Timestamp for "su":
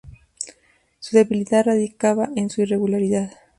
0.99-1.15, 2.49-2.63